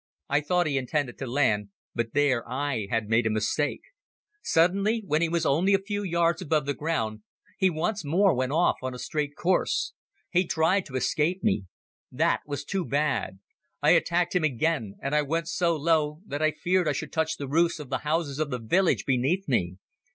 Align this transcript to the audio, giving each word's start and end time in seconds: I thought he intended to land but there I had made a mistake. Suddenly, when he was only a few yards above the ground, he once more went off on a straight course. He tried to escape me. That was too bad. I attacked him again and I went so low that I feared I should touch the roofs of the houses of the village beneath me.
I 0.29 0.41
thought 0.41 0.65
he 0.65 0.79
intended 0.79 1.19
to 1.19 1.27
land 1.27 1.69
but 1.93 2.13
there 2.15 2.43
I 2.49 2.87
had 2.89 3.07
made 3.07 3.27
a 3.27 3.29
mistake. 3.29 3.81
Suddenly, 4.41 5.03
when 5.05 5.21
he 5.21 5.29
was 5.29 5.45
only 5.45 5.75
a 5.75 5.77
few 5.77 6.01
yards 6.01 6.41
above 6.41 6.65
the 6.65 6.73
ground, 6.73 7.21
he 7.59 7.69
once 7.69 8.03
more 8.03 8.33
went 8.33 8.51
off 8.51 8.77
on 8.81 8.95
a 8.95 8.97
straight 8.97 9.35
course. 9.35 9.93
He 10.31 10.47
tried 10.47 10.87
to 10.87 10.95
escape 10.95 11.43
me. 11.43 11.65
That 12.11 12.41
was 12.47 12.65
too 12.65 12.83
bad. 12.83 13.41
I 13.83 13.91
attacked 13.91 14.33
him 14.35 14.43
again 14.43 14.95
and 15.03 15.13
I 15.13 15.21
went 15.21 15.47
so 15.47 15.75
low 15.75 16.21
that 16.25 16.41
I 16.41 16.49
feared 16.49 16.87
I 16.87 16.93
should 16.93 17.13
touch 17.13 17.37
the 17.37 17.47
roofs 17.47 17.79
of 17.79 17.91
the 17.91 17.99
houses 17.99 18.39
of 18.39 18.49
the 18.49 18.57
village 18.57 19.05
beneath 19.05 19.47
me. 19.47 19.77